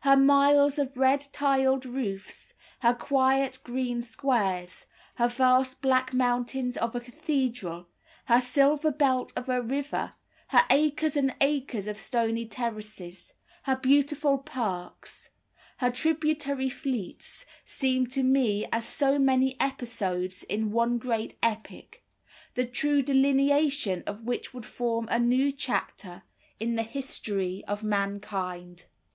Her 0.00 0.16
miles 0.16 0.78
of 0.78 0.96
red 0.96 1.20
tiled 1.30 1.84
roofs, 1.84 2.54
her 2.80 2.94
quiet 2.94 3.58
green 3.64 4.00
squares, 4.00 4.86
her 5.16 5.28
vast 5.28 5.82
black 5.82 6.14
mountain 6.14 6.72
of 6.78 6.94
a 6.96 7.00
cathedral, 7.00 7.86
her 8.24 8.40
silver 8.40 8.90
belt 8.90 9.30
of 9.36 9.50
a 9.50 9.60
river, 9.60 10.14
her 10.46 10.64
acres 10.70 11.18
and 11.18 11.36
acres 11.42 11.86
of 11.86 12.00
stony 12.00 12.46
terraces, 12.46 13.34
her 13.64 13.76
beautiful 13.76 14.38
parks, 14.38 15.32
her 15.76 15.90
tributary 15.90 16.70
fleets, 16.70 17.44
seem 17.62 18.06
to 18.06 18.22
me 18.22 18.66
as 18.72 18.88
so 18.88 19.18
many 19.18 19.54
episodes 19.60 20.44
in 20.44 20.70
one 20.70 20.96
great 20.96 21.36
epic, 21.42 22.02
the 22.54 22.64
true 22.64 23.02
delineation 23.02 24.02
of 24.06 24.22
which 24.24 24.54
would 24.54 24.64
form 24.64 25.06
a 25.10 25.18
new 25.20 25.52
chapter 25.52 26.22
in 26.58 26.74
the 26.76 26.82
HISTORY 26.82 27.62
OF 27.66 27.82
MANKIND. 27.82 28.86